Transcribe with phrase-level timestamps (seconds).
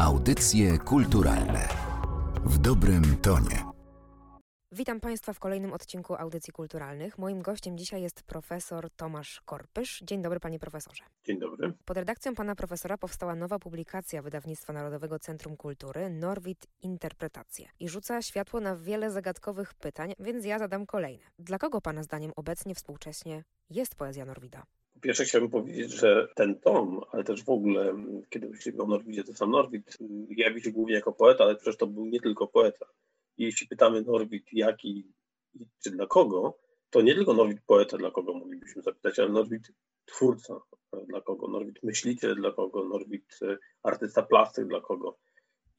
[0.00, 1.68] Audycje kulturalne
[2.44, 3.64] w dobrym tonie.
[4.72, 7.18] Witam Państwa w kolejnym odcinku Audycji Kulturalnych.
[7.18, 10.02] Moim gościem dzisiaj jest profesor Tomasz Korpysz.
[10.04, 11.04] Dzień dobry, panie profesorze.
[11.24, 11.72] Dzień dobry.
[11.84, 18.22] Pod redakcją pana profesora powstała nowa publikacja Wydawnictwa Narodowego Centrum Kultury Norwid Interpretacje i rzuca
[18.22, 21.24] światło na wiele zagadkowych pytań, więc ja zadam kolejne.
[21.38, 24.62] Dla kogo pana zdaniem obecnie współcześnie jest poezja Norwida?
[25.00, 27.94] Pierwsze chciałbym powiedzieć, że ten tom, ale też w ogóle,
[28.30, 29.98] kiedy myślimy o Norwidzie, to sam Norwid
[30.36, 32.86] jawi się głównie jako poeta, ale przecież to był nie tylko poeta.
[33.38, 35.12] I jeśli pytamy Norwid jaki
[35.84, 36.58] czy dla kogo,
[36.90, 39.72] to nie tylko Norwid poeta, dla kogo moglibyśmy zapytać, ale Norwid
[40.04, 40.60] twórca,
[41.08, 45.18] dla kogo, Norwid myśliciel, dla kogo, Norwid e, artysta plastyk, dla kogo.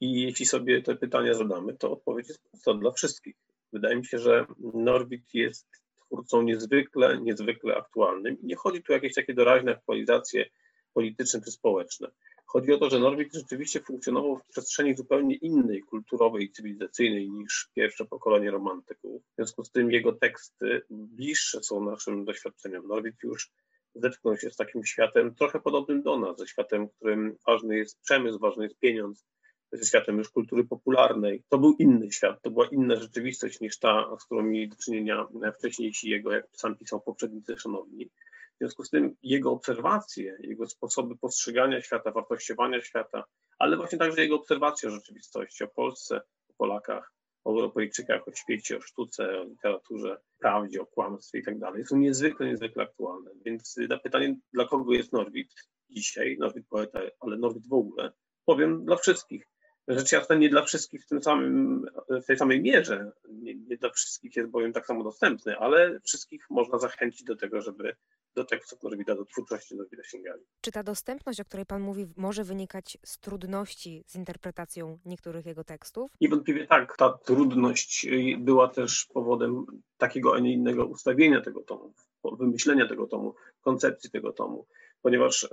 [0.00, 3.36] I jeśli sobie te pytania zadamy, to odpowiedź jest prosta dla wszystkich.
[3.72, 5.81] Wydaje mi się, że Norwid jest
[6.12, 8.40] twórcą niezwykle, niezwykle aktualnym.
[8.40, 10.46] I nie chodzi tu o jakieś takie doraźne aktualizacje
[10.94, 12.10] polityczne czy społeczne.
[12.46, 17.70] Chodzi o to, że Norwid rzeczywiście funkcjonował w przestrzeni zupełnie innej, kulturowej i cywilizacyjnej niż
[17.74, 19.22] pierwsze pokolenie romantyków.
[19.22, 22.88] W związku z tym jego teksty bliższe są naszym doświadczeniom.
[22.88, 23.50] Norwid już
[23.94, 28.00] zetknął się z takim światem trochę podobnym do nas, ze światem, w którym ważny jest
[28.00, 29.26] przemysł, ważny jest pieniądz,
[29.72, 31.42] ze światem już kultury popularnej.
[31.48, 35.26] To był inny świat, to była inna rzeczywistość niż ta, z którą mieli do czynienia
[35.58, 38.06] wcześniejsi jego, jak sam pisał, poprzednicy szanowni.
[38.54, 43.24] W związku z tym jego obserwacje, jego sposoby postrzegania świata, wartościowania świata,
[43.58, 47.12] ale właśnie także jego obserwacje o rzeczywistości, o Polsce, o Polakach,
[47.44, 51.96] o Europejczykach, o świecie, o sztuce, o literaturze, prawdzie, o kłamstwie i tak dalej, są
[51.96, 53.30] niezwykle, niezwykle aktualne.
[53.44, 55.54] Więc na pytanie, dla kogo jest Norwid
[55.90, 58.12] dzisiaj, Norwid poeta, ale Norwid w ogóle,
[58.44, 59.51] powiem dla wszystkich.
[59.88, 63.90] Rzecz jasna nie dla wszystkich w, tym samym, w tej samej mierze, nie, nie dla
[63.90, 67.96] wszystkich jest bowiem tak samo dostępny, ale wszystkich można zachęcić do tego, żeby
[68.34, 70.42] do tekstów Norwida, do twórczości Norwida sięgali.
[70.60, 75.64] Czy ta dostępność, o której Pan mówi, może wynikać z trudności z interpretacją niektórych jego
[75.64, 76.10] tekstów?
[76.20, 76.96] Niewątpliwie tak.
[76.96, 78.06] Ta trudność
[78.38, 79.66] była też powodem
[79.98, 81.92] takiego, a nie innego ustawienia tego tomu,
[82.30, 84.66] wymyślenia tego tomu, koncepcji tego tomu
[85.02, 85.48] ponieważ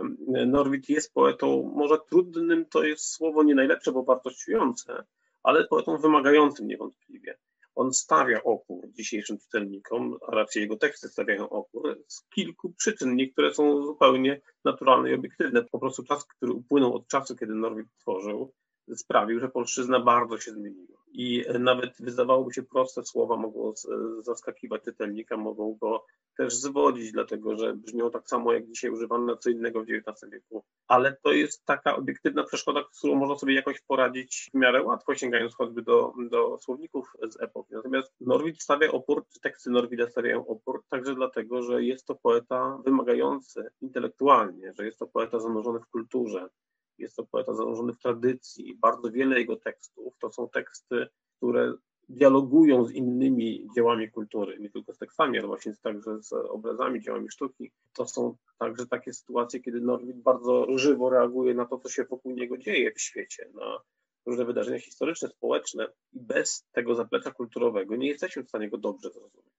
[0.47, 5.03] Norwid jest poetą, może trudnym to jest słowo nie najlepsze, bo wartościujące,
[5.43, 7.37] ale poetą wymagającym niewątpliwie.
[7.75, 13.15] On stawia opór dzisiejszym czytelnikom, a raczej jego teksty stawiają opór z kilku przyczyn.
[13.15, 15.63] Niektóre są zupełnie naturalne i obiektywne.
[15.63, 18.53] Po prostu czas, który upłynął od czasu, kiedy Norwid tworzył,
[18.95, 20.98] sprawił, że polszczyzna bardzo się zmieniła.
[21.11, 23.73] I nawet wydawałoby się proste słowa mogą
[24.21, 26.05] zaskakiwać czytelnika, mogą go
[26.37, 30.63] też zwodzić, dlatego że brzmią tak samo jak dzisiaj używane co innego w XIX wieku.
[30.87, 35.15] Ale to jest taka obiektywna przeszkoda, z którą można sobie jakoś poradzić w miarę łatwo,
[35.15, 37.73] sięgając choćby do, do słowników z epoki.
[37.73, 42.79] Natomiast Norwid stawia opór, czy teksty Norwida stawiają opór, także dlatego, że jest to poeta
[42.85, 46.49] wymagający intelektualnie, że jest to poeta zanurzony w kulturze,
[46.99, 48.77] jest to poeta zanurzony w tradycji.
[48.81, 51.73] Bardzo wiele jego tekstów to są teksty, które
[52.09, 57.29] dialogują z innymi dziełami kultury, nie tylko z tekstami, ale właśnie także z obrazami, dziełami
[57.29, 57.71] sztuki.
[57.93, 62.31] To są także takie sytuacje, kiedy Norwid bardzo żywo reaguje na to, co się wokół
[62.31, 63.81] niego dzieje w świecie, na
[64.25, 69.09] różne wydarzenia historyczne, społeczne i bez tego zaplecza kulturowego nie jesteśmy w stanie go dobrze
[69.09, 69.58] zrozumieć.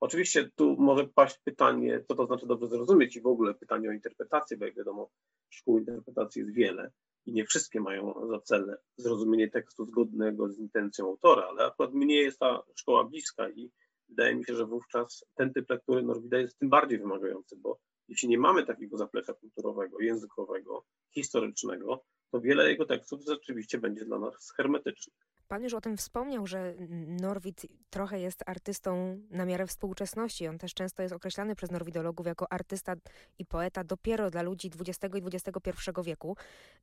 [0.00, 3.92] Oczywiście tu może paść pytanie, co to znaczy dobrze zrozumieć i w ogóle pytanie o
[3.92, 5.10] interpretację, bo jak wiadomo,
[5.50, 6.90] szkół interpretacji jest wiele
[7.26, 12.16] i nie wszystkie mają za cel zrozumienie tekstu zgodnego z intencją autora, ale akurat mnie
[12.16, 13.70] jest ta szkoła bliska i
[14.08, 17.78] wydaje mi się, że wówczas ten typ lektury Norwida jest tym bardziej wymagający, bo
[18.08, 20.84] jeśli nie mamy takiego zaplecza kulturowego, językowego,
[21.14, 25.16] historycznego, to wiele jego tekstów rzeczywiście będzie dla nas hermetycznych.
[25.48, 26.74] Pan już o tym wspomniał, że
[27.06, 30.48] Norwid trochę jest artystą na miarę współczesności.
[30.48, 32.94] On też często jest określany przez norwidologów jako artysta
[33.38, 36.36] i poeta dopiero dla ludzi XX i XXI wieku.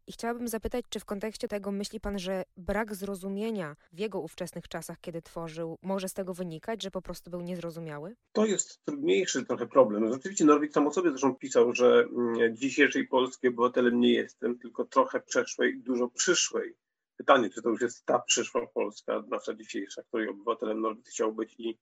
[0.08, 4.68] I chciałabym zapytać, czy w kontekście tego myśli pan, że brak zrozumienia w jego ówczesnych
[4.68, 8.16] czasach, kiedy tworzył, może z tego wynikać, że po prostu był niezrozumiały?
[8.32, 10.14] To jest trudniejszy trochę problem.
[10.14, 14.86] Rzeczywiście Norwid sam o sobie zresztą pisał, że mm, dzisiejszej Polski obywatelem nie jestem, tylko
[14.86, 16.76] trochę przeszłej dużo przyszłej
[17.22, 21.56] pytanie, czy to już jest ta przyszła Polska, nasza dzisiejsza, której obywatelem Norwid chciał być
[21.58, 21.79] i,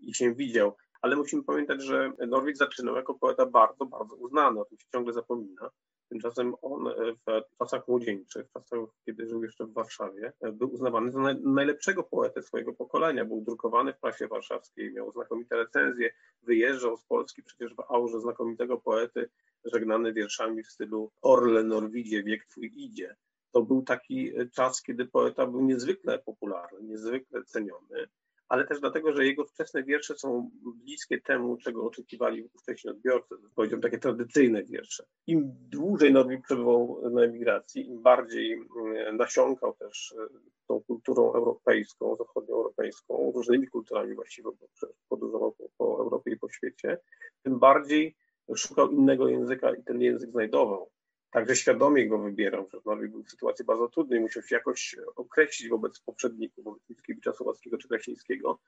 [0.00, 0.76] i się widział.
[1.02, 5.12] Ale musimy pamiętać, że Norwid zaczynał jako poeta bardzo, bardzo uznany, o tym się ciągle
[5.12, 5.70] zapomina.
[6.08, 6.84] Tymczasem on
[7.26, 12.42] w czasach młodzieńczych, w czasach, kiedy żył jeszcze w Warszawie, był uznawany za najlepszego poetę
[12.42, 13.24] swojego pokolenia.
[13.24, 16.10] Był drukowany w prasie warszawskiej, miał znakomite recenzje,
[16.42, 19.30] wyjeżdżał z Polski przecież w aurze znakomitego poety,
[19.64, 23.16] żegnany wierszami w stylu Orle Norwidzie, wiek twój idzie
[23.52, 28.08] to był taki czas, kiedy poeta był niezwykle popularny, niezwykle ceniony,
[28.48, 30.50] ale też dlatego, że jego wczesne wiersze są
[30.84, 33.34] bliskie temu, czego oczekiwali wcześniej odbiorcy.
[33.54, 35.04] Powiedziałbym takie tradycyjne wiersze.
[35.26, 40.26] Im dłużej Norwid przebywał na emigracji, im bardziej mm, nasiąkał też e,
[40.68, 46.98] tą kulturą europejską, zachodnioeuropejską, różnymi kulturami właściwie, bo podróżował po, po Europie i po świecie,
[47.42, 48.16] tym bardziej
[48.56, 50.90] szukał innego języka i ten język znajdował.
[51.30, 55.68] Także świadomie go wybierał, że Norwid był w sytuacji bardzo trudnej, musiał się jakoś określić
[55.68, 58.58] wobec poprzedników, wobec Mickiewicza, Słowackiego czy Krasińskiego.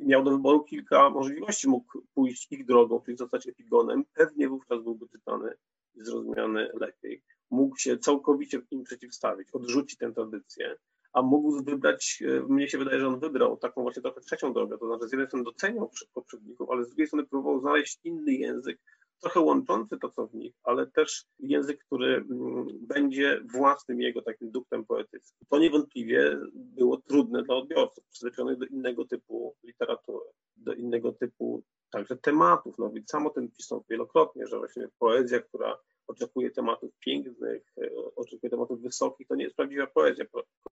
[0.00, 1.68] I miał do wyboru kilka możliwości.
[1.68, 4.04] Mógł pójść ich drogą, czyli zostać epigonem.
[4.14, 5.54] Pewnie wówczas byłby czytany
[5.94, 7.22] i zrozumiany lepiej.
[7.50, 10.76] Mógł się całkowicie im przeciwstawić, odrzucić tę tradycję,
[11.12, 14.78] a mógł wybrać, e, mnie się wydaje, że on wybrał taką właśnie trochę trzecią drogę,
[14.78, 18.78] to znaczy z jednej strony doceniał poprzedników, ale z drugiej strony próbował znaleźć inny język,
[19.20, 24.50] trochę łączący to, co w nich, ale też język, który mm, będzie własnym jego takim
[24.50, 25.46] duktem poetyckim.
[25.48, 30.26] To niewątpliwie było trudne dla odbiorców, przyzwyczajonych do innego typu literatury,
[30.56, 32.78] do innego typu także tematów.
[32.78, 38.50] No, sam o tym pisał wielokrotnie, że właśnie poezja, która oczekuje tematów pięknych, e, oczekuje
[38.50, 40.24] tematów wysokich, to nie jest prawdziwa poezja.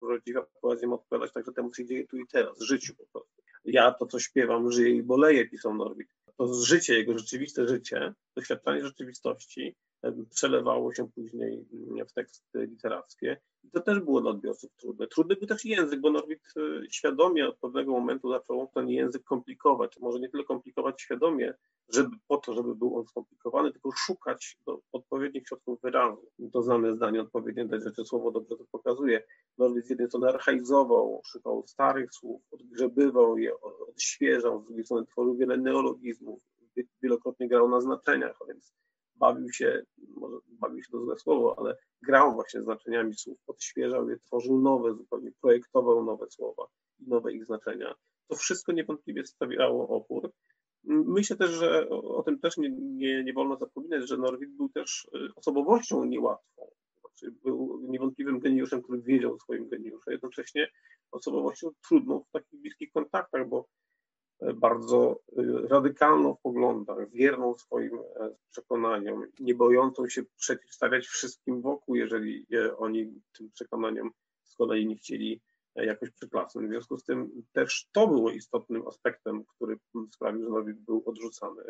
[0.00, 3.42] Prawdziwa poezja ma odpowiadać także temu, co się dzieje tu i teraz, życiu po prostu.
[3.64, 8.84] Ja to, co śpiewam, żyję i boleję, pisał Norwid to życie, jego rzeczywiste życie, doświadczanie
[8.84, 9.76] rzeczywistości
[10.30, 11.66] przelewało się później
[12.08, 13.40] w teksty literackie.
[13.64, 15.06] I to też było dla odbiorców trudne.
[15.06, 19.98] Trudny był też język, bo Norwid e, świadomie od pewnego momentu zaczął ten język komplikować.
[20.00, 21.54] Może nie tyle komplikować świadomie,
[21.88, 26.30] żeby, po to, żeby był on skomplikowany, tylko szukać do odpowiednich środków wyrazu.
[26.52, 29.22] To znane zdanie, odpowiednie dać rzeczy słowo dobrze to pokazuje.
[29.58, 33.52] Norwid z jednej strony archaizował, szukał starych słów, odgrzebywał je,
[33.94, 36.42] odświeżał, z drugiej strony tworzył wiele neologizmów,
[37.02, 38.74] wielokrotnie grał na znaczeniach, a więc
[39.14, 39.82] bawił się,
[40.16, 44.94] może bawił się to złe słowo, ale grał właśnie znaczeniami słów, odświeżał je, tworzył nowe
[44.94, 46.66] zupełnie, projektował nowe słowa
[47.00, 47.94] i nowe ich znaczenia.
[48.28, 50.32] To wszystko niewątpliwie stawiało opór.
[50.84, 55.08] Myślę też, że o, tym też nie, nie, nie wolno zapominać, że Norwid był też
[55.14, 56.70] y, osobowością niełatwą.
[57.00, 60.68] Znaczy był niewątpliwym geniuszem, który wiedział o swoim geniuszu, jednocześnie
[61.10, 63.68] osobowością trudną w takich bliskich kontaktach, bo
[64.52, 71.94] bardzo y, radykalną w poglądach, wierną swoim e, przekonaniom, nie bojącą się przeciwstawiać wszystkim wokół,
[71.94, 72.46] jeżeli
[72.78, 74.10] oni tym przekonaniom
[74.42, 75.40] z kolei nie chcieli
[75.76, 76.66] e, jakoś przyklasnąć.
[76.66, 79.78] W związku z tym też to było istotnym aspektem, który
[80.10, 81.62] sprawił, że Nowik był odrzucany.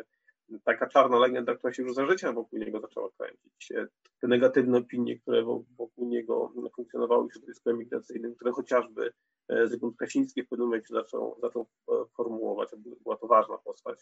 [0.63, 3.71] Taka czarna legenda, która się już za życia wokół niego zaczęła kręcić.
[4.25, 5.43] Te negatywne opinie, które
[5.77, 9.11] wokół niego funkcjonowały w środowisku emigracyjnym, które chociażby
[9.49, 12.69] E, Zygmunt Krasiński w pewnym momencie zaczął, zaczął e, formułować,
[13.03, 13.99] była to ważna postać.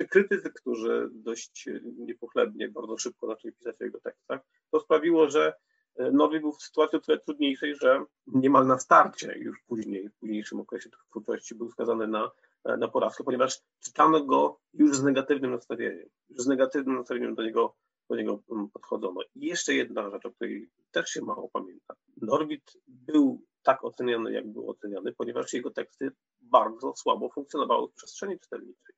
[0.00, 1.68] Ci krytycy, którzy dość
[1.98, 4.40] niepochlebnie, bardzo szybko zaczęli pisać o jego tekstach,
[4.70, 5.54] to sprawiło, że
[5.96, 10.14] e, Nowy był w sytuacji o tyle trudniejszej, że niemal na starcie, już później, w
[10.14, 12.30] późniejszym okresie twórczości, był skazany na,
[12.64, 17.74] na porażkę, ponieważ czytano go już z negatywnym nastawieniem, już z negatywnym nastawieniem do niego,
[18.10, 19.20] do niego mm, podchodzono.
[19.34, 21.94] I jeszcze jedna rzecz, o której też się mało pamięta.
[22.22, 26.10] Norwid był tak oceniany, jak był oceniany, ponieważ jego teksty
[26.40, 28.94] bardzo słabo funkcjonowały w przestrzeni czytelniczej.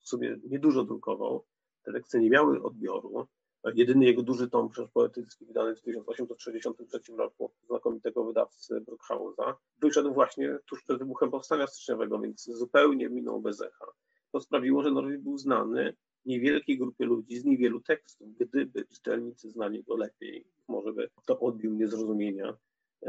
[0.00, 1.44] W sumie niedużo drukował,
[1.82, 3.26] te teksty nie miały odbioru.
[3.74, 10.58] Jedyny jego duży tom przecież poetycki, wydany w 1863 roku znakomitego wydawcy Brookhausa, wyszedł właśnie
[10.66, 13.86] tuż przed wybuchem powstania styczniowego, więc zupełnie minął bez echa.
[14.32, 18.34] To sprawiło, że Norwid był znany niewielkiej grupie ludzi z niewielu tekstów.
[18.34, 22.56] Gdyby czytelnicy znali go lepiej, może by to odbił niezrozumienia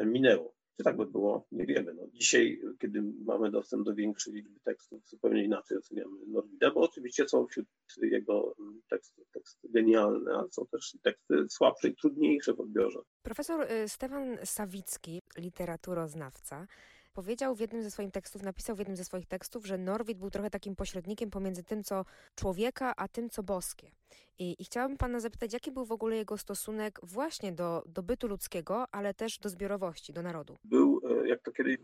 [0.05, 0.53] minęło.
[0.77, 1.47] Czy tak by było?
[1.51, 1.93] Nie wiemy.
[1.93, 7.29] No, dzisiaj, kiedy mamy dostęp do większej liczby tekstów, zupełnie inaczej oceniamy Norwida, bo oczywiście
[7.29, 7.67] są wśród
[8.01, 8.55] jego
[8.89, 12.99] tekstów teksty genialne, ale są też teksty słabsze i trudniejsze w odbiorze.
[13.23, 16.67] Profesor y, Stefan Sawicki, literaturoznawca,
[17.13, 20.29] powiedział w jednym ze swoich tekstów, napisał w jednym ze swoich tekstów, że Norwid był
[20.29, 23.91] trochę takim pośrednikiem pomiędzy tym, co człowieka, a tym, co boskie.
[24.39, 28.27] I, I, chciałabym pana zapytać, jaki był w ogóle jego stosunek właśnie do, do bytu
[28.27, 30.57] ludzkiego, ale też do zbiorowości, do narodu?
[30.63, 31.77] Był, e, jak to kiedyś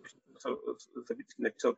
[1.08, 1.74] Sawicki napisał,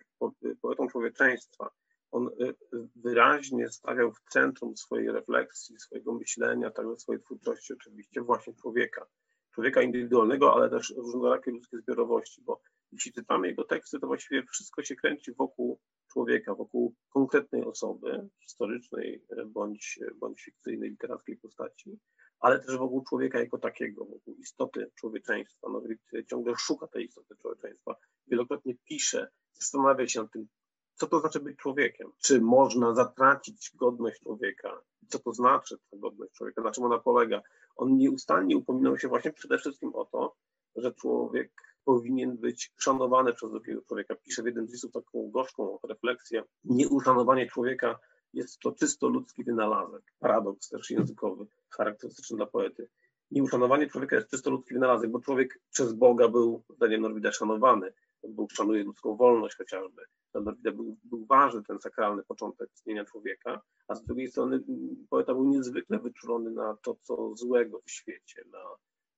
[0.62, 1.70] poetą człowieczeństwa.
[2.12, 2.54] On e,
[2.96, 9.06] wyraźnie stawiał w centrum swojej refleksji, swojego myślenia, także swojej twórczości oczywiście właśnie człowieka.
[9.54, 14.84] Człowieka indywidualnego, ale też różnorakie ludzkie zbiorowości, bo jeśli czytamy jego teksty, to właściwie wszystko
[14.84, 15.80] się kręci wokół
[16.12, 22.00] człowieka, wokół konkretnej osoby, historycznej bądź, bądź fikcyjnej, literackiej postaci,
[22.40, 25.68] ale też wokół człowieka jako takiego, wokół istoty człowieczeństwa.
[25.70, 25.82] No,
[26.30, 27.96] ciągle szuka tej istoty człowieczeństwa,
[28.28, 30.48] wielokrotnie pisze, zastanawia się nad tym,
[30.96, 36.34] co to znaczy być człowiekiem, czy można zatracić godność człowieka, co to znaczy ta godność
[36.34, 37.42] człowieka, na czym ona polega.
[37.76, 40.36] On nieustannie upominał się właśnie przede wszystkim o to,
[40.76, 44.16] że człowiek powinien być szanowany przez drugiego człowieka.
[44.16, 46.44] Pisze w jednym z listów taką gorzką refleksję.
[46.64, 48.00] Nieuszanowanie człowieka
[48.34, 50.04] jest to czysto ludzki wynalazek.
[50.20, 52.90] Paradoks też językowy, charakterystyczny dla poety.
[53.32, 57.94] Nieuszanowanie człowieka jest czysto ludzki wynalazek, bo człowiek przez Boga był, zdaniem Norwida, szanowany.
[58.28, 60.02] Bóg szanuje ludzką wolność chociażby.
[60.32, 64.64] Dla Norwida był, był ważny ten sakralny początek istnienia człowieka, a z drugiej strony
[65.10, 68.64] poeta był niezwykle wyczulony na to, co złego w świecie, na,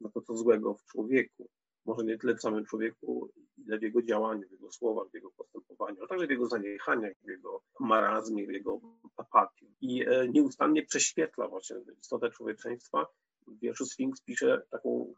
[0.01, 1.49] na to, co złego w człowieku
[1.85, 5.31] może nie tyle w samym człowieku, ile w jego działaniu, w jego słowach, w jego
[5.31, 8.81] postępowaniu, ale także w jego zaniechaniach, w jego marazmie, w jego
[9.17, 9.75] apatii.
[9.81, 13.05] I e, nieustannie prześwietla właśnie istotę człowieczeństwa.
[13.47, 15.13] W wierszu Sphinx pisze taką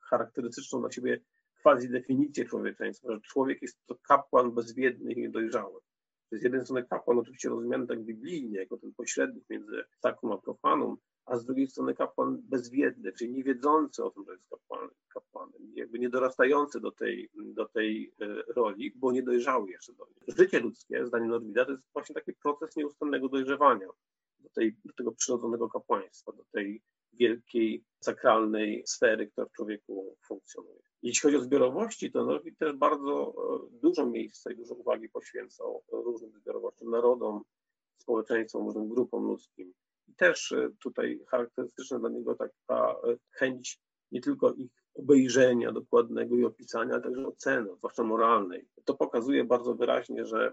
[0.00, 1.20] charakterystyczną dla siebie
[1.62, 5.80] quasi definicję człowieczeństwa, że człowiek jest to kapłan bezwiedny i niedojrzały.
[6.30, 10.38] To jest jeden strony kapłan oczywiście rozumiany tak biblijnie, jako ten pośrednik między sakrum a
[10.38, 10.96] profanum,
[11.30, 15.98] a z drugiej strony kapłan bezwiedny, czyli niewiedzący o tym, że jest kapłanem, kapłanem jakby
[15.98, 20.36] niedorastający do tej, do tej e, roli, bo nie dojrzały jeszcze do niej.
[20.38, 23.86] Życie ludzkie, zdaniem Norwida, to jest właśnie taki proces nieustannego dojrzewania
[24.38, 26.82] do, tej, do tego przyrodzonego kapłaństwa, do tej
[27.12, 30.82] wielkiej, sakralnej sfery, która w człowieku funkcjonuje.
[31.02, 33.34] Jeśli chodzi o zbiorowości, to Norwid też bardzo
[33.72, 37.42] e, dużo miejsca i dużo uwagi poświęcał różnym zbiorowościom, narodom,
[37.98, 39.74] społeczeństwom, różnym grupom ludzkim
[40.16, 43.80] też e, tutaj charakterystyczna dla niego taka e, chęć
[44.12, 48.68] nie tylko ich obejrzenia dokładnego i opisania, ale także oceny, zwłaszcza moralnej.
[48.84, 50.52] To pokazuje bardzo wyraźnie, że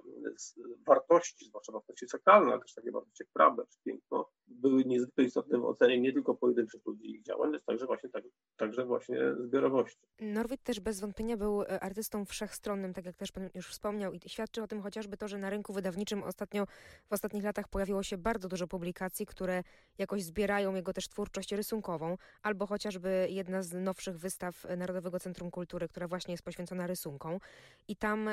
[0.88, 5.60] wartości, zwłaszcza wartości sakralne, ale też takie wartości jak prawda czy piękno, były niezwykle istotne
[5.60, 8.24] w ocenie nie tylko pojedynczych ludzi i ich działań, ale także właśnie, tak,
[8.58, 10.08] także właśnie zbiorowości.
[10.20, 14.20] Norwid też bez wątpienia był e, artystą wszechstronnym, tak jak też pan już wspomniał i
[14.28, 16.66] świadczy o tym chociażby to, że na rynku wydawniczym ostatnio,
[17.10, 19.64] w ostatnich latach pojawiło się bardzo dużo publikacji, które
[19.98, 24.37] jakoś zbierają jego też twórczość rysunkową, albo chociażby jedna z nowszych wystaw
[24.78, 27.40] Narodowego Centrum Kultury, która właśnie jest poświęcona rysunkom
[27.88, 28.30] i tam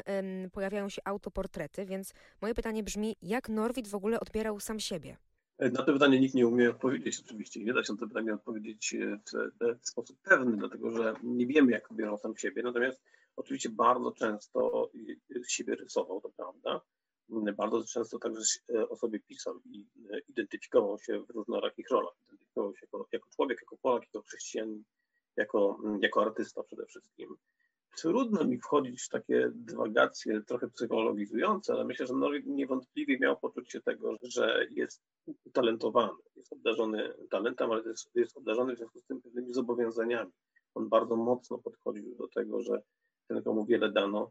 [0.53, 5.17] pojawiają się autoportrety, więc moje pytanie brzmi, jak Norwid w ogóle odbierał sam siebie?
[5.59, 7.65] Na to pytanie nikt nie umie odpowiedzieć oczywiście.
[7.65, 11.47] Nie da się na to pytanie odpowiedzieć e, w, w sposób pewny, dlatego że nie
[11.47, 12.63] wiemy, jak odbierał sam siebie.
[12.63, 13.01] Natomiast
[13.37, 14.91] oczywiście bardzo często
[15.49, 16.81] siebie rysował, to prawda.
[17.57, 18.41] Bardzo często także
[18.75, 22.15] e, o sobie pisał i e, identyfikował się w różnorakich rolach.
[22.27, 24.85] Identyfikował się jako, jako człowiek, jako Polak, jako chrześcijanin,
[25.37, 27.37] jako, jako artysta przede wszystkim.
[27.97, 33.81] Trudno mi wchodzić w takie dywagacje trochę psychologizujące, ale myślę, że Norwid niewątpliwie miał poczucie
[33.81, 35.03] tego, że jest
[35.45, 40.33] utalentowany, jest obdarzony talentem, ale jest, jest obdarzony w związku z tym pewnymi zobowiązaniami.
[40.75, 42.83] On bardzo mocno podchodził do tego, że
[43.29, 44.31] ten, komu wiele dano,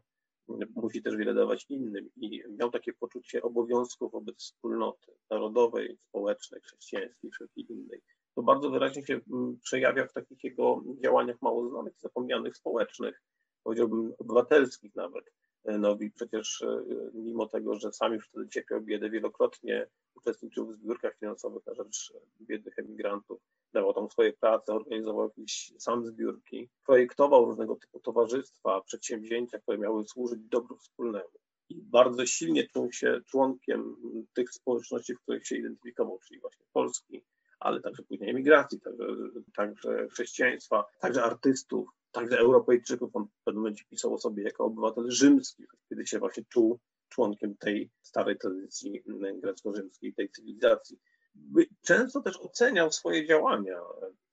[0.76, 7.30] musi też wiele dawać innym i miał takie poczucie obowiązku wobec wspólnoty narodowej, społecznej, chrześcijańskiej,
[7.30, 8.00] wszelkiej innej.
[8.34, 13.22] To bardzo wyraźnie się mm, przejawia w takich jego działaniach mało znanych, zapomnianych, społecznych,
[13.64, 15.24] powiedziałbym obywatelskich nawet.
[15.64, 20.76] No i przecież e, mimo tego, że sam już wtedy cierpiał biedę, wielokrotnie uczestniczył w
[20.76, 23.40] zbiórkach finansowych na rzecz biednych emigrantów,
[23.72, 30.04] dawał tam swoje prace, organizował jakieś sam zbiórki, projektował różnego typu towarzystwa, przedsięwzięcia, które miały
[30.04, 31.30] służyć dobru wspólnemu.
[31.68, 33.96] I bardzo silnie czuł się członkiem
[34.34, 37.24] tych społeczności, w których się identyfikował, czyli właśnie Polski,
[37.64, 39.04] ale także później emigracji, także,
[39.56, 43.16] także chrześcijaństwa, także artystów, także Europejczyków.
[43.16, 46.78] On w pewnym momencie pisał o sobie jako obywatel rzymski, kiedy się właśnie czuł
[47.08, 49.02] członkiem tej starej tradycji
[49.42, 50.98] grecko-rzymskiej, tej cywilizacji.
[51.82, 53.80] Często też oceniał swoje działania.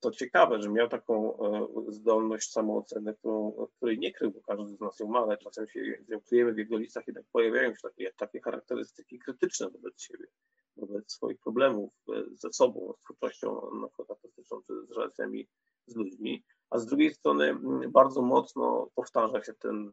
[0.00, 4.80] To ciekawe, że miał taką e, zdolność samooceny, którą, której nie krył, bo każdy z
[4.80, 6.20] nas ją ma, ale czasem się ją
[6.54, 10.26] w jego listach, jednak pojawiają się takie, takie charakterystyki krytyczne wobec siebie,
[10.76, 15.48] wobec swoich problemów e, ze sobą, z twórczością na przykład artystyczną, czy z relacjami
[15.86, 17.56] z ludźmi a z drugiej strony
[17.88, 19.92] bardzo mocno powtarza się ten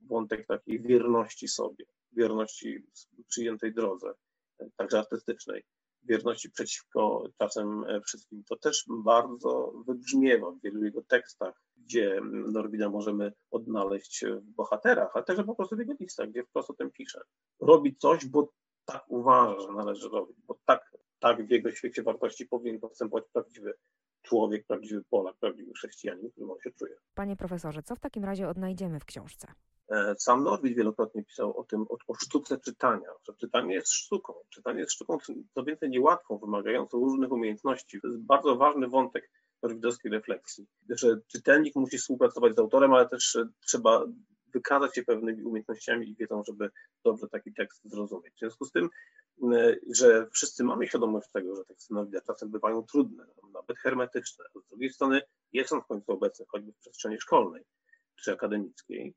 [0.00, 2.86] wątek takiej wierności sobie, wierności
[3.28, 4.12] przyjętej drodze,
[4.76, 5.64] także artystycznej,
[6.02, 8.44] wierności przeciwko czasem e, wszystkim.
[8.48, 12.20] To też bardzo wybrzmiewa w wielu jego tekstach, gdzie
[12.52, 16.74] Norwida możemy odnaleźć w bohaterach, ale także po prostu w jego listach, gdzie wprost o
[16.74, 17.20] tym pisze.
[17.60, 18.52] Robi coś, bo
[18.92, 23.74] tak uważa, że należy robić, bo tak, tak w jego świecie wartości powinien postępować prawdziwy
[24.22, 26.94] człowiek, prawdziwy Polak, prawdziwy chrześcijanin, którym on się czuje.
[27.14, 29.48] Panie profesorze, co w takim razie odnajdziemy w książce?
[29.90, 34.34] E, sam Norwid wielokrotnie pisał o tym, o, o, sztuce czytania, że czytanie jest sztuką.
[34.50, 35.18] Czytanie jest sztuką,
[35.54, 38.00] co więcej, niełatwą, wymagającą różnych umiejętności.
[38.00, 39.30] To jest bardzo ważny wątek
[39.62, 44.04] norwidowskiej refleksji, że czytelnik musi współpracować z autorem, ale też e, trzeba
[44.54, 46.70] wykazać się pewnymi umiejętnościami i wiedzą, żeby
[47.04, 48.34] dobrze taki tekst zrozumieć.
[48.34, 48.90] W związku z tym
[49.42, 54.44] E, że wszyscy mamy świadomość tego, że teksty Norwida czasem bywają trudne, nawet hermetyczne.
[54.66, 57.64] Z drugiej strony jest on w końcu obecny, choćby w przestrzeni szkolnej.
[58.22, 59.14] czy akademickiej,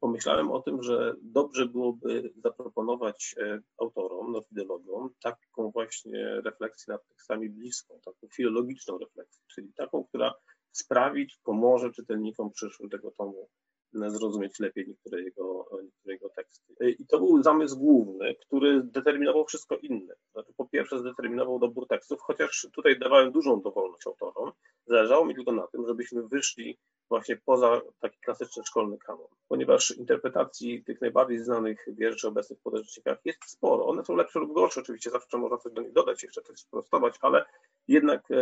[0.00, 3.34] pomyślałem o tym, że dobrze byłoby zaproponować
[3.78, 10.34] autorom, nowidologom taką właśnie refleksję nad tekstami bliską, taką filologiczną refleksję, czyli taką, która
[10.72, 13.48] sprawić, pomoże czytelnikom przyszłym tego tomu
[13.94, 15.66] zrozumieć lepiej niektóre jego,
[16.04, 16.23] niektóre
[16.58, 16.90] teksty.
[17.02, 20.14] I to był zamysł główny, który determinował wszystko inne.
[20.32, 24.52] Znaczy, po pierwsze zdeterminował dobór tekstów, chociaż tutaj dawałem dużą dowolność autorom,
[24.86, 30.84] zależało mi tylko na tym, żebyśmy wyszli właśnie poza taki klasyczny szkolny kanon, ponieważ interpretacji
[30.84, 33.86] tych najbardziej znanych wierszy obecnych w podręcznikach jest sporo.
[33.86, 37.14] One są lepsze lub gorsze, oczywiście zawsze można coś do nich dodać, jeszcze coś sprostować,
[37.20, 37.44] ale
[37.88, 38.40] jednak e,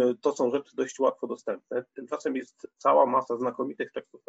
[0.00, 1.84] e, to są rzeczy dość łatwo dostępne.
[1.94, 4.22] Tymczasem jest cała masa znakomitych tekstów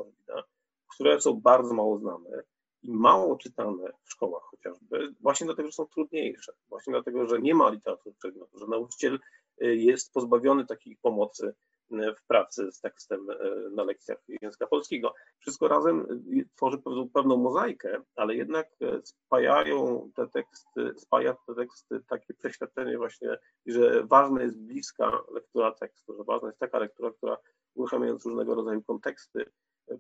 [0.98, 2.44] które są bardzo mało znane
[2.88, 7.70] mało czytane w szkołach chociażby, właśnie dlatego, że są trudniejsze, właśnie dlatego, że nie ma
[7.70, 9.20] literatury przedmiotu, że nauczyciel
[9.62, 11.54] e, jest pozbawiony takiej pomocy
[11.92, 13.28] w pracy z tekstem
[13.72, 15.14] na lekcjach języka polskiego.
[15.40, 16.24] Wszystko razem
[16.56, 16.78] tworzy
[17.14, 18.68] pewną mozaikę, ale jednak
[19.04, 26.18] spajają te teksty, spaja te teksty takie przeświadczenie właśnie, że ważna jest bliska lektura tekstu,
[26.18, 27.38] że ważna jest taka lektura, która
[27.76, 29.46] uruchamiając różnego rodzaju konteksty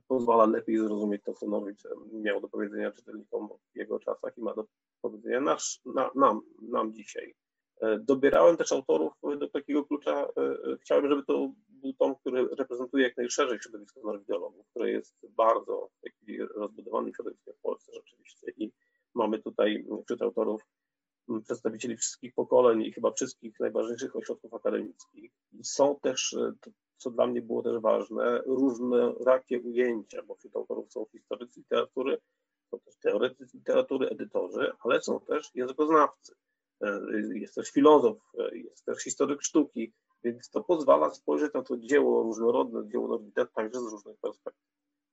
[0.07, 1.77] pozwala lepiej zrozumieć to, co Norwich
[2.13, 4.65] miał do powiedzenia czytelnikom w jego czasach i ma do
[5.01, 7.35] powiedzenia nasz, na, nam, nam dzisiaj.
[7.81, 10.21] E, dobierałem też autorów do takiego klucza.
[10.21, 15.15] E, e, chciałem, żeby to był tom, który reprezentuje jak najszerzej środowisko norwidologów, które jest
[15.29, 18.51] bardzo chwili rozbudowanym środowiskiem w Polsce rzeczywiście.
[18.57, 18.71] I
[19.13, 20.61] mamy tutaj wśród autorów
[21.43, 25.31] przedstawicieli wszystkich pokoleń i chyba wszystkich najważniejszych ośrodków akademickich.
[25.63, 26.35] Są też,
[26.97, 32.17] co dla mnie było też ważne, różne rakie ujęcia, bo wśród autorów są historycy literatury,
[32.71, 36.33] są też teoretycy literatury, edytorzy, ale są też językoznawcy
[36.81, 37.01] E,
[37.33, 42.23] jest też filozof, e, jest też historyk sztuki, więc to pozwala spojrzeć na to dzieło
[42.23, 44.63] różnorodne, dzieło Norwida także z różnych perspektyw.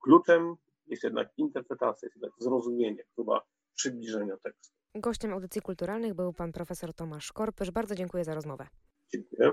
[0.01, 0.55] Kluczem
[0.87, 3.43] jest jednak interpretacja, jest jednak zrozumienie, próba
[3.75, 4.75] przybliżenia tekstu.
[4.95, 7.71] Gościem audycji kulturalnych był pan profesor Tomasz Korpysz.
[7.71, 8.67] Bardzo dziękuję za rozmowę.
[9.13, 9.53] Dziękuję.